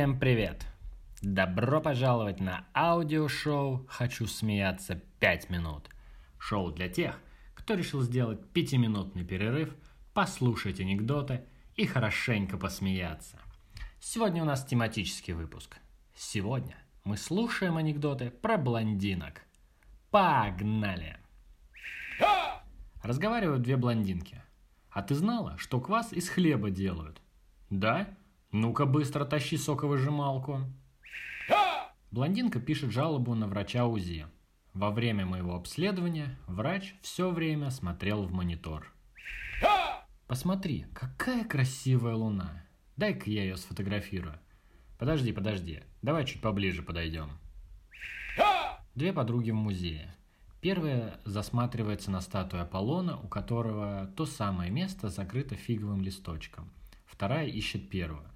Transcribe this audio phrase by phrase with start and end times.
[0.00, 0.64] Всем привет!
[1.20, 5.90] Добро пожаловать на аудиошоу «Хочу смеяться 5 минут».
[6.38, 7.20] Шоу для тех,
[7.52, 9.76] кто решил сделать пятиминутный перерыв,
[10.14, 11.44] послушать анекдоты
[11.76, 13.38] и хорошенько посмеяться.
[14.00, 15.76] Сегодня у нас тематический выпуск.
[16.16, 19.42] Сегодня мы слушаем анекдоты про блондинок.
[20.10, 21.18] Погнали!
[23.02, 24.42] Разговаривают две блондинки.
[24.88, 27.20] А ты знала, что квас из хлеба делают?
[27.68, 28.08] Да?
[28.52, 30.60] Ну-ка быстро тащи соковыжималку.
[32.10, 34.26] Блондинка пишет жалобу на врача УЗИ.
[34.74, 38.92] Во время моего обследования врач все время смотрел в монитор.
[40.26, 42.64] Посмотри, какая красивая луна.
[42.96, 44.38] Дай-ка я ее сфотографирую.
[44.98, 47.30] Подожди, подожди, давай чуть поближе подойдем.
[48.96, 50.14] Две подруги в музее.
[50.60, 56.70] Первая засматривается на статую Аполлона, у которого то самое место закрыто фиговым листочком.
[57.06, 58.28] Вторая ищет первую.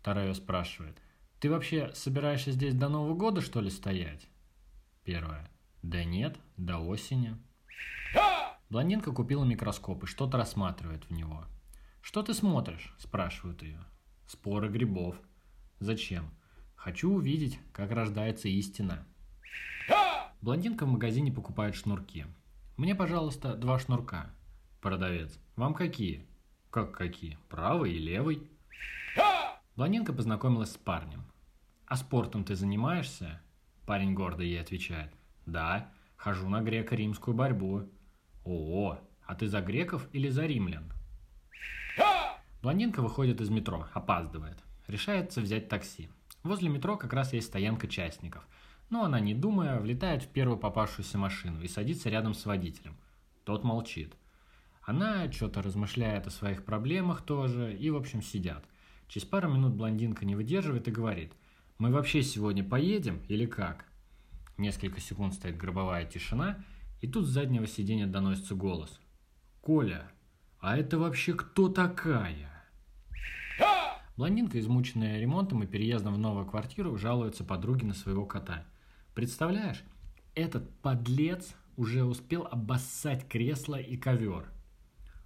[0.00, 0.96] Вторая спрашивает.
[1.40, 4.28] «Ты вообще собираешься здесь до Нового года, что ли, стоять?»
[5.04, 5.50] Первая.
[5.82, 7.36] «Да нет, до осени».
[8.70, 11.44] Блондинка купила микроскоп и что-то рассматривает в него.
[12.00, 13.84] «Что ты смотришь?»– спрашивают ее.
[14.26, 15.16] «Споры грибов».
[15.80, 16.30] «Зачем?»
[16.76, 19.06] «Хочу увидеть, как рождается истина».
[20.40, 22.24] Блондинка в магазине покупает шнурки.
[22.78, 24.30] «Мне, пожалуйста, два шнурка».
[24.80, 25.38] Продавец.
[25.56, 26.26] «Вам какие?»
[26.70, 27.36] «Как какие?
[27.50, 28.48] Правый и левый?»
[29.80, 31.24] Блондинка познакомилась с парнем.
[31.86, 33.40] «А спортом ты занимаешься?»
[33.86, 35.10] Парень гордо ей отвечает.
[35.46, 37.88] «Да, хожу на греко-римскую борьбу».
[38.44, 40.92] «О, а ты за греков или за римлян?»
[42.60, 44.58] Блондинка выходит из метро, опаздывает.
[44.86, 46.10] Решается взять такси.
[46.42, 48.46] Возле метро как раз есть стоянка частников.
[48.90, 52.98] Но она, не думая, влетает в первую попавшуюся машину и садится рядом с водителем.
[53.44, 54.14] Тот молчит.
[54.82, 58.62] Она что-то размышляет о своих проблемах тоже, и, в общем, сидят–
[59.10, 61.32] Через пару минут блондинка не выдерживает и говорит,
[61.78, 63.86] «Мы вообще сегодня поедем или как?»
[64.56, 66.64] Несколько секунд стоит гробовая тишина,
[67.00, 69.00] и тут с заднего сиденья доносится голос.
[69.62, 70.08] «Коля,
[70.60, 72.68] а это вообще кто такая?»
[74.16, 78.64] Блондинка, измученная ремонтом и переездом в новую квартиру, жалуется подруге на своего кота.
[79.16, 79.82] Представляешь,
[80.36, 84.52] этот подлец уже успел обоссать кресло и ковер.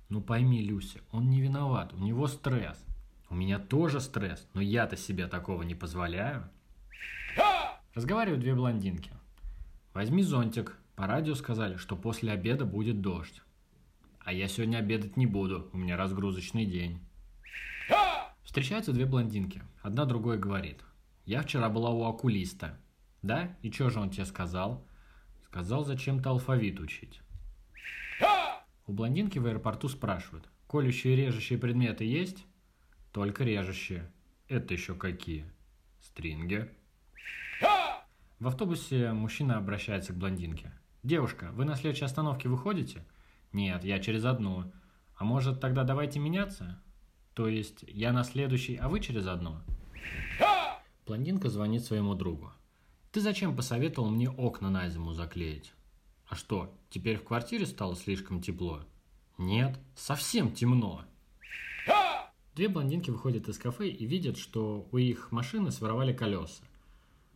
[0.09, 2.83] Ну пойми, Люся, он не виноват, у него стресс.
[3.31, 6.49] У меня тоже стресс, но я-то себе такого не позволяю.
[7.95, 9.11] Разговаривают две блондинки.
[9.93, 10.77] Возьми зонтик.
[10.97, 13.43] По радио сказали, что после обеда будет дождь.
[14.21, 17.01] А я сегодня обедать не буду, у меня разгрузочный день.
[18.43, 19.63] Встречаются две блондинки.
[19.83, 20.81] Одна другой говорит.
[21.25, 22.79] Я вчера была у окулиста.
[23.23, 23.57] Да?
[23.63, 24.87] И что же он тебе сказал?
[25.47, 27.21] Сказал зачем-то алфавит учить.
[28.87, 30.49] У блондинки в аэропорту спрашивают.
[30.69, 32.45] Колющие и режущие предметы есть?
[33.15, 34.11] Только режущие.
[34.49, 35.45] Это еще какие?
[36.01, 36.69] Стринги.
[38.41, 40.73] В автобусе мужчина обращается к блондинке.
[41.05, 43.05] «Девушка, вы на следующей остановке выходите?»
[43.53, 44.65] «Нет, я через одну.
[45.17, 46.83] А может, тогда давайте меняться?»
[47.35, 49.61] «То есть, я на следующей, а вы через одну?»
[51.07, 52.53] Блондинка звонит своему другу.
[53.13, 55.73] «Ты зачем посоветовал мне окна на зиму заклеить?»
[56.27, 58.81] «А что, теперь в квартире стало слишком тепло?»
[59.39, 61.05] «Нет, совсем темно!»
[62.55, 66.63] Две блондинки выходят из кафе и видят, что у их машины своровали колеса.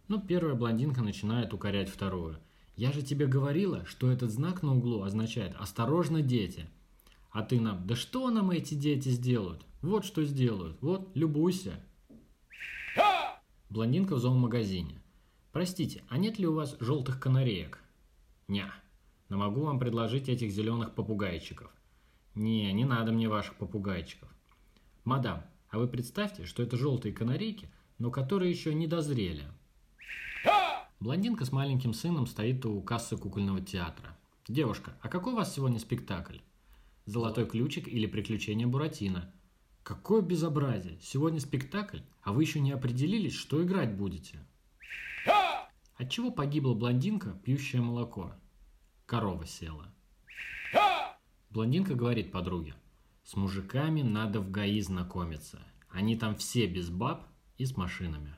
[0.07, 2.39] Но первая блондинка начинает укорять вторую.
[2.77, 6.69] «Я же тебе говорила, что этот знак на углу означает «Осторожно, дети!»
[7.33, 9.67] А ты нам «Да что нам эти дети сделают?
[9.83, 11.85] Вот что сделают, вот, любуйся!»
[13.71, 15.03] Блондинка в зоомагазине.
[15.53, 17.81] «Простите, а нет ли у вас желтых канареек?»
[18.47, 18.73] «Ня,
[19.29, 21.71] но могу вам предложить этих зеленых попугайчиков».
[22.37, 24.29] «Не, не надо мне ваших попугайчиков.
[25.09, 29.47] «Мадам, а вы представьте, что это желтые канарейки, но которые еще не дозрели».
[31.01, 34.19] Блондинка с маленьким сыном стоит у кассы кукольного театра.
[34.49, 36.41] «Девушка, а какой у вас сегодня спектакль?»
[37.07, 39.33] «Золотой ключик» или «Приключения Буратино».
[39.83, 40.99] «Какое безобразие!
[41.01, 44.39] Сегодня спектакль, а вы еще не определились, что играть будете».
[45.97, 48.35] От чего погибла блондинка, пьющая молоко?
[49.07, 49.87] Корова села.
[51.49, 52.75] Блондинка говорит подруге–
[53.29, 55.59] с мужиками надо в ГАИ знакомиться.
[55.91, 57.27] Они там все без баб
[57.59, 58.35] и с машинами.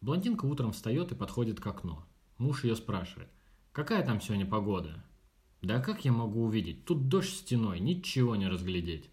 [0.00, 2.02] Блондинка утром встает и подходит к окну.
[2.38, 3.30] Муж ее спрашивает,
[3.70, 5.04] какая там сегодня погода?
[5.62, 6.86] Да как я могу увидеть?
[6.86, 9.08] Тут дождь стеной, ничего не разглядеть.